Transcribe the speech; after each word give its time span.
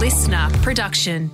listener 0.00 0.48
production. 0.62 1.30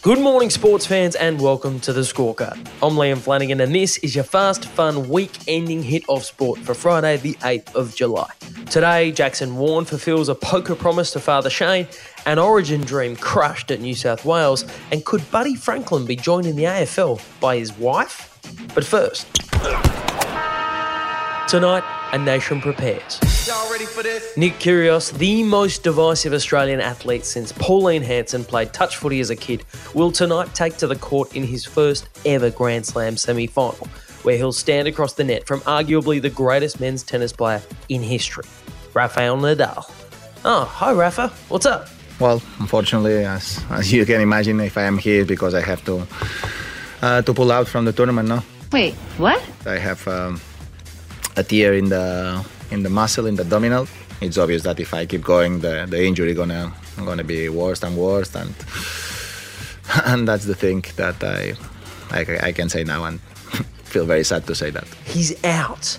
Good 0.00 0.18
morning, 0.18 0.48
sports 0.48 0.86
fans, 0.86 1.14
and 1.14 1.38
welcome 1.38 1.78
to 1.80 1.92
the 1.92 2.00
scorecard. 2.00 2.56
I'm 2.82 2.94
Liam 2.94 3.18
Flanagan, 3.18 3.60
and 3.60 3.74
this 3.74 3.98
is 3.98 4.14
your 4.14 4.24
fast, 4.24 4.64
fun, 4.64 5.10
week 5.10 5.30
ending 5.46 5.82
hit 5.82 6.04
off 6.08 6.24
sport 6.24 6.60
for 6.60 6.72
Friday, 6.72 7.18
the 7.18 7.34
8th 7.34 7.74
of 7.74 7.94
July. 7.94 8.30
Today, 8.70 9.12
Jackson 9.12 9.56
Warne 9.56 9.84
fulfills 9.84 10.30
a 10.30 10.34
poker 10.34 10.74
promise 10.74 11.10
to 11.10 11.20
Father 11.20 11.50
Shane, 11.50 11.86
an 12.24 12.38
origin 12.38 12.80
dream 12.80 13.14
crushed 13.14 13.70
at 13.70 13.82
New 13.82 13.94
South 13.94 14.24
Wales, 14.24 14.64
and 14.90 15.04
could 15.04 15.30
Buddy 15.30 15.54
Franklin 15.54 16.06
be 16.06 16.16
joined 16.16 16.46
in 16.46 16.56
the 16.56 16.64
AFL 16.64 17.20
by 17.40 17.58
his 17.58 17.74
wife? 17.74 18.40
But 18.74 18.86
first, 18.86 19.26
tonight, 21.46 21.84
a 22.12 22.18
nation 22.18 22.60
prepares. 22.60 23.18
Y'all 23.48 23.70
ready 23.72 23.86
for 23.86 24.02
this? 24.02 24.36
Nick 24.36 24.54
Kyrgios, 24.54 25.16
the 25.16 25.42
most 25.42 25.82
divisive 25.82 26.32
Australian 26.32 26.80
athlete 26.80 27.24
since 27.24 27.52
Pauline 27.52 28.02
Hanson 28.02 28.44
played 28.44 28.72
touch 28.72 28.96
footy 28.96 29.20
as 29.20 29.30
a 29.30 29.36
kid, 29.36 29.64
will 29.94 30.12
tonight 30.12 30.54
take 30.54 30.76
to 30.76 30.86
the 30.86 30.96
court 30.96 31.34
in 31.34 31.42
his 31.42 31.64
first 31.64 32.08
ever 32.24 32.50
Grand 32.50 32.86
Slam 32.86 33.16
semi 33.16 33.46
final, 33.46 33.88
where 34.22 34.36
he'll 34.36 34.52
stand 34.52 34.86
across 34.86 35.14
the 35.14 35.24
net 35.24 35.46
from 35.46 35.60
arguably 35.62 36.20
the 36.20 36.30
greatest 36.30 36.80
men's 36.80 37.02
tennis 37.02 37.32
player 37.32 37.62
in 37.88 38.02
history, 38.02 38.44
Rafael 38.94 39.36
Nadal. 39.36 39.90
Oh, 40.44 40.64
hi 40.64 40.92
Rafa, 40.92 41.28
what's 41.48 41.66
up? 41.66 41.88
Well, 42.20 42.42
unfortunately, 42.60 43.24
as, 43.24 43.64
as 43.70 43.92
you 43.92 44.04
can 44.04 44.20
imagine, 44.20 44.60
if 44.60 44.76
I 44.76 44.82
am 44.82 44.98
here 44.98 45.24
because 45.24 45.54
I 45.54 45.62
have 45.62 45.84
to 45.86 46.06
uh, 47.00 47.22
to 47.22 47.34
pull 47.34 47.50
out 47.50 47.66
from 47.66 47.84
the 47.84 47.92
tournament 47.92 48.28
now. 48.28 48.44
Wait, 48.70 48.94
what? 49.18 49.42
I 49.66 49.78
have 49.78 50.06
um, 50.06 50.40
a 51.36 51.42
tear 51.42 51.74
in 51.74 51.88
the 51.88 52.44
in 52.70 52.82
the 52.82 52.90
muscle 52.90 53.26
in 53.26 53.36
the 53.36 53.42
abdominal. 53.42 53.86
It's 54.20 54.38
obvious 54.38 54.62
that 54.62 54.78
if 54.78 54.94
I 54.94 55.06
keep 55.06 55.22
going, 55.22 55.60
the, 55.60 55.86
the 55.88 56.04
injury 56.04 56.34
gonna 56.34 56.72
gonna 56.96 57.24
be 57.24 57.48
worse 57.48 57.82
and 57.82 57.96
worse, 57.96 58.34
and 58.34 58.54
and 60.06 60.28
that's 60.28 60.44
the 60.44 60.54
thing 60.54 60.84
that 60.96 61.22
I 61.22 61.54
I, 62.10 62.48
I 62.48 62.52
can 62.52 62.68
say 62.68 62.84
now, 62.84 63.04
and 63.04 63.20
feel 63.84 64.06
very 64.06 64.24
sad 64.24 64.46
to 64.46 64.54
say 64.54 64.70
that. 64.70 64.86
He's 65.04 65.42
out. 65.44 65.98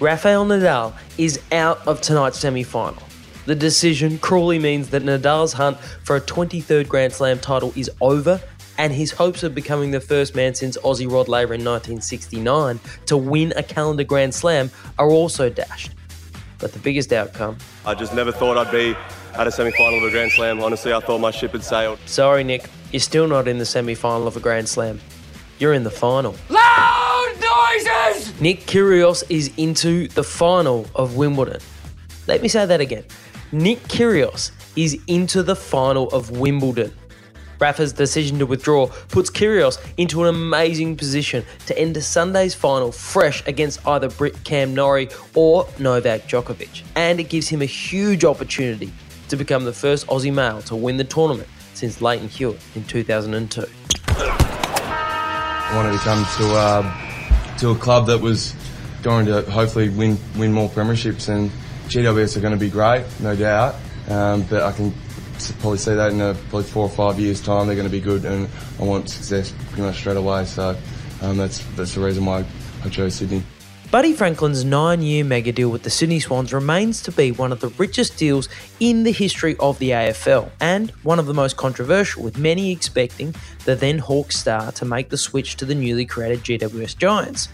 Rafael 0.00 0.44
Nadal 0.44 0.92
is 1.16 1.40
out 1.52 1.86
of 1.86 2.00
tonight's 2.00 2.38
semi 2.38 2.62
final. 2.62 3.02
The 3.46 3.54
decision 3.54 4.18
cruelly 4.18 4.58
means 4.58 4.90
that 4.90 5.04
Nadal's 5.04 5.52
hunt 5.52 5.78
for 6.02 6.16
a 6.16 6.20
23rd 6.20 6.88
Grand 6.88 7.12
Slam 7.12 7.38
title 7.38 7.72
is 7.76 7.88
over, 8.00 8.40
and 8.78 8.92
his 8.92 9.12
hopes 9.12 9.42
of 9.42 9.54
becoming 9.54 9.90
the 9.90 10.00
first 10.00 10.34
man 10.34 10.54
since 10.54 10.76
Aussie 10.78 11.10
Rod 11.10 11.28
Laver 11.28 11.54
in 11.54 11.64
1969 11.64 12.80
to 13.06 13.16
win 13.16 13.52
a 13.56 13.62
calendar 13.62 14.04
Grand 14.04 14.34
Slam 14.34 14.70
are 14.98 15.08
also 15.10 15.48
dashed. 15.48 15.92
But 16.58 16.72
the 16.72 16.78
biggest 16.78 17.12
outcome 17.12 17.58
I 17.84 17.94
just 17.94 18.14
never 18.14 18.32
thought 18.32 18.56
I'd 18.56 18.72
be 18.72 18.96
at 19.34 19.46
a 19.46 19.50
semi 19.52 19.70
final 19.72 19.98
of 19.98 20.04
a 20.04 20.10
Grand 20.10 20.32
Slam. 20.32 20.62
Honestly, 20.62 20.92
I 20.92 21.00
thought 21.00 21.18
my 21.18 21.30
ship 21.30 21.52
had 21.52 21.62
sailed. 21.62 21.98
sorry, 22.06 22.44
Nick, 22.44 22.70
you're 22.92 23.00
still 23.00 23.26
not 23.26 23.46
in 23.46 23.58
the 23.58 23.66
semi 23.66 23.94
final 23.94 24.26
of 24.26 24.36
a 24.36 24.40
Grand 24.40 24.68
Slam. 24.68 25.00
You're 25.58 25.74
in 25.74 25.84
the 25.84 25.90
final. 25.90 26.34
Loud 26.48 27.32
noises! 27.40 28.38
Nick 28.40 28.60
Kyrgios 28.66 29.24
is 29.28 29.50
into 29.56 30.08
the 30.08 30.24
final 30.24 30.86
of 30.94 31.16
Wimbledon. 31.16 31.60
Let 32.26 32.42
me 32.42 32.48
say 32.48 32.66
that 32.66 32.80
again. 32.80 33.04
Nick 33.52 33.78
Kyrgios 33.84 34.50
is 34.76 34.98
into 35.06 35.42
the 35.42 35.56
final 35.56 36.08
of 36.08 36.30
Wimbledon. 36.30 36.92
Rafa's 37.58 37.92
decision 37.92 38.38
to 38.38 38.46
withdraw 38.46 38.86
puts 39.08 39.30
Kyrgios 39.30 39.78
into 39.96 40.22
an 40.22 40.28
amazing 40.28 40.96
position 40.96 41.44
to 41.66 41.78
end 41.78 42.02
Sunday's 42.02 42.54
final 42.54 42.92
fresh 42.92 43.46
against 43.46 43.86
either 43.86 44.08
Brit 44.08 44.44
Cam 44.44 44.74
Norrie 44.74 45.08
or 45.34 45.68
Novak 45.78 46.22
Djokovic. 46.28 46.82
And 46.94 47.20
it 47.20 47.28
gives 47.28 47.48
him 47.48 47.62
a 47.62 47.66
huge 47.66 48.24
opportunity 48.24 48.92
to 49.28 49.36
become 49.36 49.64
the 49.64 49.72
first 49.72 50.06
Aussie 50.06 50.32
male 50.32 50.62
to 50.62 50.76
win 50.76 50.96
the 50.96 51.04
tournament 51.04 51.48
since 51.74 52.00
Lleyton 52.00 52.28
Hewitt 52.28 52.60
in 52.74 52.84
2002. 52.84 53.64
I 54.08 55.72
wanted 55.74 55.92
to 55.92 55.98
come 55.98 56.24
to 56.38 56.54
uh, 56.54 57.56
to 57.58 57.70
a 57.70 57.74
club 57.74 58.06
that 58.06 58.20
was 58.20 58.54
going 59.02 59.26
to 59.26 59.42
hopefully 59.50 59.88
win 59.88 60.18
win 60.36 60.52
more 60.52 60.68
premierships, 60.68 61.28
and 61.28 61.50
GWS 61.88 62.36
are 62.36 62.40
going 62.40 62.52
to 62.52 62.58
be 62.58 62.70
great, 62.70 63.04
no 63.20 63.34
doubt. 63.34 63.74
Um, 64.08 64.42
but 64.42 64.62
I 64.62 64.72
can 64.72 64.94
probably 65.60 65.78
see 65.78 65.94
that 65.94 66.12
in 66.12 66.20
a, 66.20 66.34
probably 66.34 66.64
four 66.64 66.84
or 66.84 66.90
five 66.90 67.18
years' 67.20 67.40
time, 67.40 67.66
they're 67.66 67.76
going 67.76 67.88
to 67.88 67.92
be 67.92 68.00
good, 68.00 68.24
and 68.24 68.48
I 68.80 68.84
want 68.84 69.08
success 69.08 69.52
pretty 69.68 69.82
much 69.82 69.96
straight 69.96 70.16
away. 70.16 70.44
So 70.44 70.76
um, 71.22 71.36
that's 71.36 71.64
that's 71.76 71.94
the 71.94 72.00
reason 72.00 72.24
why 72.24 72.44
I 72.84 72.88
chose 72.88 73.14
Sydney. 73.14 73.42
Buddy 73.90 74.12
Franklin's 74.12 74.64
nine 74.64 75.00
year 75.00 75.22
mega 75.22 75.52
deal 75.52 75.70
with 75.70 75.84
the 75.84 75.90
Sydney 75.90 76.18
Swans 76.18 76.52
remains 76.52 77.00
to 77.02 77.12
be 77.12 77.30
one 77.30 77.52
of 77.52 77.60
the 77.60 77.68
richest 77.68 78.16
deals 78.16 78.48
in 78.80 79.04
the 79.04 79.12
history 79.12 79.56
of 79.60 79.78
the 79.78 79.90
AFL, 79.90 80.50
and 80.60 80.90
one 81.02 81.20
of 81.20 81.26
the 81.26 81.34
most 81.34 81.56
controversial, 81.56 82.24
with 82.24 82.36
many 82.36 82.72
expecting 82.72 83.34
the 83.64 83.76
then 83.76 83.98
Hawks 83.98 84.36
star 84.36 84.72
to 84.72 84.84
make 84.84 85.10
the 85.10 85.16
switch 85.16 85.56
to 85.56 85.64
the 85.64 85.74
newly 85.74 86.04
created 86.04 86.40
GWS 86.42 86.98
Giants. 86.98 87.48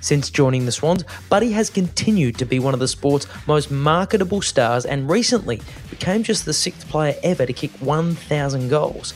Since 0.00 0.30
joining 0.30 0.66
the 0.66 0.72
Swans, 0.72 1.04
Buddy 1.28 1.52
has 1.52 1.70
continued 1.70 2.38
to 2.38 2.44
be 2.44 2.58
one 2.58 2.74
of 2.74 2.80
the 2.80 2.88
sport's 2.88 3.26
most 3.46 3.70
marketable 3.70 4.42
stars 4.42 4.84
and 4.84 5.10
recently 5.10 5.60
became 5.90 6.22
just 6.22 6.44
the 6.44 6.52
sixth 6.52 6.88
player 6.88 7.14
ever 7.22 7.46
to 7.46 7.52
kick 7.52 7.70
1,000 7.80 8.68
goals. 8.68 9.14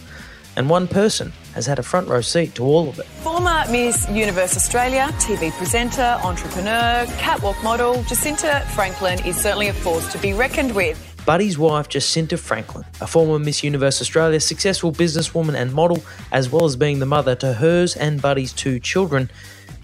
And 0.56 0.68
one 0.68 0.88
person 0.88 1.32
has 1.54 1.66
had 1.66 1.78
a 1.78 1.82
front 1.82 2.08
row 2.08 2.20
seat 2.20 2.54
to 2.56 2.64
all 2.64 2.88
of 2.88 2.98
it. 2.98 3.06
Former 3.06 3.64
Miss 3.70 4.08
Universe 4.10 4.56
Australia, 4.56 5.08
TV 5.18 5.52
presenter, 5.52 6.18
entrepreneur, 6.24 7.06
catwalk 7.18 7.62
model, 7.62 7.94
Jesinta 8.04 8.64
Franklin 8.74 9.24
is 9.24 9.36
certainly 9.36 9.68
a 9.68 9.72
force 9.72 10.10
to 10.12 10.18
be 10.18 10.32
reckoned 10.32 10.74
with. 10.74 11.06
Buddy's 11.26 11.58
wife, 11.58 11.88
Jesinta 11.88 12.38
Franklin, 12.38 12.84
a 13.00 13.06
former 13.06 13.38
Miss 13.38 13.62
Universe 13.62 14.00
Australia 14.00 14.40
successful 14.40 14.90
businesswoman 14.90 15.54
and 15.54 15.72
model, 15.72 16.02
as 16.32 16.50
well 16.50 16.64
as 16.64 16.76
being 16.76 16.98
the 16.98 17.06
mother 17.06 17.34
to 17.36 17.52
hers 17.52 17.94
and 17.94 18.20
Buddy's 18.20 18.52
two 18.52 18.80
children, 18.80 19.30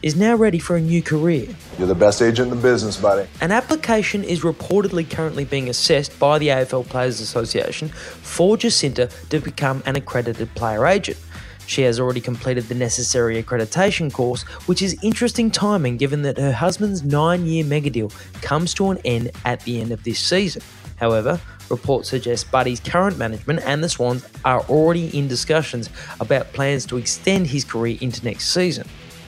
is 0.02 0.16
now 0.16 0.34
ready 0.34 0.58
for 0.58 0.76
a 0.76 0.80
new 0.80 1.02
career. 1.02 1.48
You're 1.78 1.88
the 1.88 1.94
best 1.94 2.22
agent 2.22 2.50
in 2.50 2.56
the 2.56 2.62
business, 2.62 2.96
buddy. 2.96 3.28
An 3.40 3.52
application 3.52 4.22
is 4.24 4.40
reportedly 4.40 5.08
currently 5.08 5.44
being 5.44 5.68
assessed 5.68 6.18
by 6.18 6.38
the 6.38 6.48
AFL 6.48 6.86
Players 6.88 7.20
Association 7.20 7.88
for 7.88 8.56
Jesinta 8.56 9.10
to 9.28 9.40
become 9.40 9.82
an 9.86 9.96
accredited 9.96 10.54
player 10.54 10.86
agent. 10.86 11.18
She 11.66 11.82
has 11.82 11.98
already 11.98 12.20
completed 12.20 12.64
the 12.64 12.74
necessary 12.74 13.42
accreditation 13.42 14.12
course, 14.12 14.42
which 14.66 14.82
is 14.82 14.96
interesting 15.02 15.50
timing 15.50 15.96
given 15.96 16.22
that 16.22 16.38
her 16.38 16.52
husband's 16.52 17.02
nine 17.02 17.46
year 17.46 17.64
mega 17.64 17.90
deal 17.90 18.12
comes 18.40 18.72
to 18.74 18.90
an 18.90 18.98
end 19.04 19.32
at 19.44 19.60
the 19.62 19.80
end 19.80 19.90
of 19.90 20.04
this 20.04 20.20
season. 20.20 20.62
However, 20.96 21.40
reports 21.68 22.08
suggest 22.08 22.50
Buddy's 22.50 22.80
current 22.80 23.18
management 23.18 23.60
and 23.64 23.82
the 23.82 23.88
Swans 23.88 24.26
are 24.44 24.60
already 24.62 25.16
in 25.16 25.28
discussions 25.28 25.90
about 26.20 26.52
plans 26.52 26.86
to 26.86 26.96
extend 26.96 27.48
his 27.48 27.64
career 27.64 27.98
into 28.00 28.24
next 28.24 28.52
season. 28.52 28.86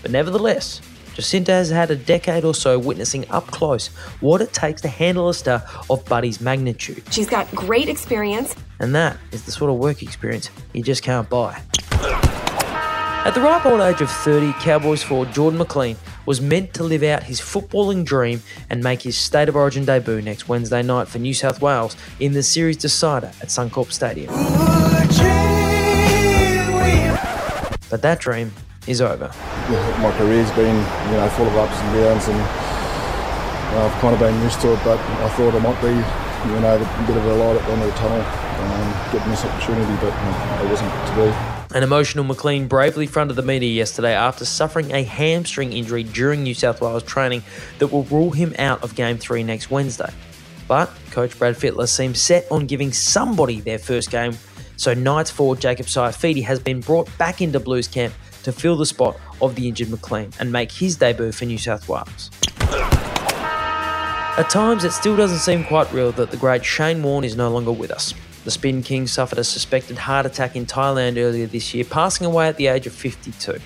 But 0.09 0.15
nevertheless, 0.15 0.81
Jesinta 1.17 1.49
has 1.49 1.69
had 1.69 1.91
a 1.91 1.95
decade 1.95 2.43
or 2.43 2.55
so 2.55 2.79
witnessing 2.79 3.29
up 3.29 3.47
close 3.49 3.89
what 4.21 4.41
it 4.41 4.55
takes 4.55 4.81
to 4.81 4.89
handle 4.89 5.29
a 5.29 5.35
star 5.35 5.63
of 5.91 6.03
Buddy's 6.07 6.41
magnitude. 6.41 7.03
She's 7.11 7.29
got 7.29 7.47
great 7.55 7.91
experience. 7.91 8.57
And 8.81 8.95
that 8.95 9.19
is 9.33 9.45
the 9.45 9.53
sort 9.53 9.71
of 9.71 9.77
work 9.77 10.03
experience 10.03 10.49
you 10.73 10.83
just 10.83 11.03
can't 11.03 11.29
buy. 11.29 11.61
At 11.93 13.33
the 13.33 13.43
ripe 13.43 13.67
old 13.67 13.83
age 13.83 14.01
of 14.01 14.11
30, 14.11 14.55
Cowboys 14.61 15.03
forward 15.03 15.31
Jordan 15.35 15.59
McLean 15.59 15.99
was 16.25 16.41
meant 16.41 16.73
to 16.73 16.85
live 16.85 17.03
out 17.03 17.25
his 17.25 17.39
footballing 17.39 18.03
dream 18.03 18.43
and 18.71 18.83
make 18.83 19.03
his 19.03 19.19
State 19.19 19.51
of 19.51 19.57
Origin 19.57 19.85
debut 19.85 20.23
next 20.23 20.49
Wednesday 20.49 20.81
night 20.81 21.09
for 21.09 21.19
New 21.19 21.35
South 21.35 21.61
Wales 21.61 21.99
in 22.19 22.33
the 22.33 22.43
series 22.43 22.79
decider 22.79 23.27
at 23.43 23.49
Suncorp 23.49 23.93
Stadium. 23.93 24.33
But 27.91 28.01
that 28.01 28.21
dream 28.21 28.55
is 28.89 29.01
over. 29.01 29.31
My 30.01 30.13
career's 30.17 30.51
been, 30.53 30.77
you 31.11 31.17
know, 31.17 31.29
full 31.37 31.47
of 31.47 31.57
ups 31.57 31.77
and 31.79 31.95
downs, 31.95 32.27
and 32.29 32.41
I've 33.77 33.93
kind 34.01 34.15
of 34.15 34.21
been 34.21 34.43
used 34.43 34.61
to 34.63 34.73
it. 34.73 34.81
But 34.83 34.99
I 34.99 35.29
thought 35.31 35.55
I 35.55 35.59
might 35.61 35.81
be, 35.83 35.93
you 35.93 36.61
know, 36.61 36.77
a 36.77 37.07
bit 37.07 37.17
of 37.17 37.25
a 37.25 37.35
light 37.35 37.57
at 37.57 37.67
the 37.67 37.73
end 37.73 37.83
of 37.83 37.89
the 37.89 37.99
tunnel, 38.01 38.21
um, 38.21 39.13
getting 39.13 39.31
this 39.31 39.45
opportunity, 39.45 39.95
but 40.01 40.13
uh, 40.13 40.65
it 40.65 40.71
wasn't 40.71 40.91
to 40.91 41.15
be. 41.17 41.59
An 41.77 41.83
emotional 41.83 42.25
McLean 42.25 42.67
bravely 42.67 43.07
fronted 43.07 43.37
the 43.37 43.43
media 43.43 43.71
yesterday 43.71 44.15
after 44.15 44.47
suffering 44.47 44.91
a 44.93 45.03
hamstring 45.03 45.75
injury 45.75 46.03
during 46.03 46.43
New 46.43 46.55
South 46.55 46.81
Wales 46.81 47.03
training 47.03 47.43
that 47.79 47.89
will 47.89 48.05
rule 48.05 48.31
him 48.31 48.55
out 48.59 48.83
of 48.83 48.95
Game 48.95 49.19
3 49.19 49.43
next 49.43 49.71
Wednesday. 49.71 50.11
But 50.67 50.91
coach 51.11 51.39
Brad 51.39 51.57
Fittler 51.57 51.87
seems 51.87 52.23
set 52.23 52.51
on 52.51 52.67
giving 52.67 52.93
somebody 52.93 53.61
their 53.61 53.79
first 53.79 54.11
game, 54.11 54.39
so 54.79 54.95
Knights 54.95 55.31
forward 55.31 55.61
Jacob 55.61 55.87
Saifiti 55.87 56.43
has 56.43 56.59
been 56.59 56.81
brought 56.81 57.07
back 57.19 57.43
into 57.43 57.61
Blues 57.61 57.87
camp 57.87 58.15
to 58.49 58.53
fill 58.53 58.77
the 58.77 58.87
spot 58.87 59.17
of 59.43 59.55
the 59.55 59.69
injured 59.69 59.91
McLean 59.91 60.31
and 60.41 60.51
make 60.51 60.73
his 60.73 60.97
debut 60.97 61.33
for 61.33 61.45
New 61.45 61.59
South 61.59 61.89
Wales. 61.89 62.31
At 64.39 64.49
times, 64.51 64.85
it 64.85 64.93
still 64.93 65.17
doesn't 65.17 65.41
seem 65.41 65.65
quite 65.65 65.93
real 65.93 66.13
that 66.13 66.31
the 66.31 66.37
great 66.37 66.65
Shane 66.65 67.03
Warne 67.03 67.25
is 67.25 67.37
no 67.37 67.51
longer 67.51 67.73
with 67.73 67.91
us. 67.91 68.15
The 68.45 68.51
Spin 68.51 68.83
King 68.83 69.07
suffered 69.07 69.39
a 69.39 69.45
suspected 69.45 69.99
heart 69.99 70.25
attack 70.25 70.57
in 70.57 70.65
Thailand 70.65 71.19
earlier 71.19 71.47
this 71.47 71.75
year, 71.75 71.85
passing 71.85 72.27
away 72.27 72.49
at 72.49 72.57
the 72.57 72.69
age 72.69 72.87
of 72.87 72.95
52. 72.95 73.59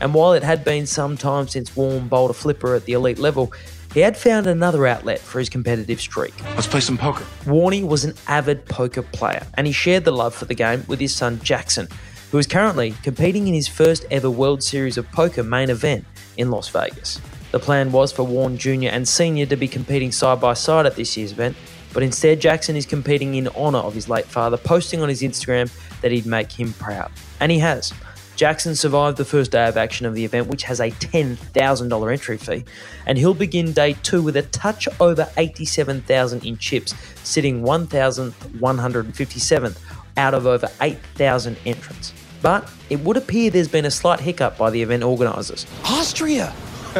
And 0.00 0.14
while 0.14 0.32
it 0.32 0.42
had 0.42 0.64
been 0.64 0.86
some 0.86 1.16
time 1.16 1.48
since 1.48 1.76
Warne 1.76 2.08
bowled 2.08 2.30
a 2.30 2.34
flipper 2.34 2.74
at 2.74 2.86
the 2.86 2.94
elite 2.94 3.18
level, 3.18 3.52
he 3.92 4.00
had 4.00 4.16
found 4.16 4.46
another 4.46 4.86
outlet 4.86 5.18
for 5.18 5.40
his 5.40 5.50
competitive 5.50 6.00
streak. 6.00 6.32
Let's 6.54 6.66
play 6.66 6.80
some 6.80 6.96
poker. 6.96 7.24
Warney 7.44 7.86
was 7.86 8.04
an 8.04 8.14
avid 8.26 8.64
poker 8.64 9.02
player, 9.02 9.46
and 9.54 9.66
he 9.66 9.72
shared 9.72 10.04
the 10.04 10.12
love 10.12 10.34
for 10.34 10.46
the 10.46 10.54
game 10.54 10.84
with 10.88 11.00
his 11.00 11.14
son 11.14 11.40
Jackson, 11.42 11.88
who 12.32 12.38
is 12.38 12.46
currently 12.46 12.92
competing 13.02 13.46
in 13.46 13.52
his 13.52 13.68
first 13.68 14.06
ever 14.10 14.30
World 14.30 14.62
Series 14.62 14.96
of 14.96 15.06
Poker 15.12 15.42
main 15.42 15.68
event 15.68 16.06
in 16.38 16.50
Las 16.50 16.70
Vegas. 16.70 17.20
The 17.50 17.58
plan 17.58 17.92
was 17.92 18.10
for 18.10 18.24
Warne 18.24 18.56
Jr. 18.56 18.88
and 18.88 19.06
Sr. 19.06 19.44
to 19.44 19.54
be 19.54 19.68
competing 19.68 20.10
side 20.10 20.40
by 20.40 20.54
side 20.54 20.86
at 20.86 20.96
this 20.96 21.14
year's 21.14 21.32
event, 21.32 21.54
but 21.92 22.02
instead 22.02 22.40
Jackson 22.40 22.74
is 22.74 22.86
competing 22.86 23.34
in 23.34 23.48
honour 23.48 23.80
of 23.80 23.94
his 23.94 24.08
late 24.08 24.24
father, 24.24 24.56
posting 24.56 25.02
on 25.02 25.10
his 25.10 25.20
Instagram 25.20 25.70
that 26.00 26.10
he'd 26.10 26.24
make 26.24 26.50
him 26.50 26.72
proud. 26.72 27.12
And 27.38 27.52
he 27.52 27.58
has. 27.58 27.92
Jackson 28.34 28.74
survived 28.74 29.18
the 29.18 29.26
first 29.26 29.50
day 29.50 29.68
of 29.68 29.76
action 29.76 30.06
of 30.06 30.14
the 30.14 30.24
event, 30.24 30.46
which 30.46 30.62
has 30.62 30.80
a 30.80 30.90
$10,000 30.90 32.12
entry 32.12 32.38
fee, 32.38 32.64
and 33.04 33.18
he'll 33.18 33.34
begin 33.34 33.72
day 33.72 33.92
two 34.02 34.22
with 34.22 34.38
a 34.38 34.42
touch 34.42 34.88
over 35.00 35.28
87,000 35.36 36.46
in 36.46 36.56
chips, 36.56 36.94
sitting 37.24 37.62
1,157th 37.62 39.78
out 40.16 40.32
of 40.32 40.46
over 40.46 40.70
8,000 40.80 41.58
entrants. 41.66 42.14
But 42.42 42.68
it 42.90 43.00
would 43.00 43.16
appear 43.16 43.50
there's 43.50 43.68
been 43.68 43.84
a 43.84 43.90
slight 43.90 44.20
hiccup 44.20 44.58
by 44.58 44.70
the 44.70 44.82
event 44.82 45.04
organisers. 45.04 45.66
Austria. 45.84 46.52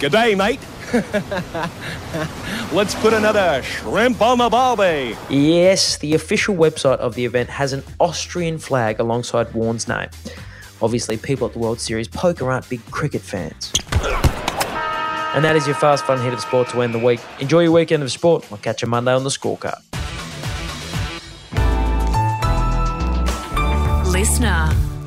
G'day, 0.00 0.36
mate. 0.36 0.60
Let's 2.72 2.94
put 2.94 3.12
another 3.12 3.62
shrimp 3.62 4.22
on 4.22 4.38
the 4.38 4.48
barbie. 4.48 5.16
Yes, 5.28 5.98
the 5.98 6.14
official 6.14 6.56
website 6.56 6.96
of 6.96 7.14
the 7.14 7.26
event 7.26 7.50
has 7.50 7.74
an 7.74 7.82
Austrian 8.00 8.58
flag 8.58 8.98
alongside 8.98 9.52
Warne's 9.52 9.86
name. 9.86 10.08
Obviously, 10.80 11.18
people 11.18 11.46
at 11.46 11.52
the 11.52 11.58
World 11.58 11.78
Series 11.78 12.08
poker 12.08 12.50
aren't 12.50 12.68
big 12.70 12.84
cricket 12.90 13.20
fans. 13.20 13.72
And 15.34 15.44
that 15.44 15.56
is 15.56 15.66
your 15.66 15.76
fast 15.76 16.06
fun 16.06 16.20
hit 16.20 16.32
of 16.32 16.40
sport 16.40 16.68
to 16.70 16.80
end 16.80 16.94
the 16.94 16.98
week. 16.98 17.20
Enjoy 17.38 17.60
your 17.60 17.72
weekend 17.72 18.02
of 18.02 18.10
sport. 18.10 18.50
I'll 18.50 18.58
catch 18.58 18.80
you 18.80 18.88
Monday 18.88 19.12
on 19.12 19.24
the 19.24 19.30
scorecard. 19.30 19.82
listener. 24.18 24.97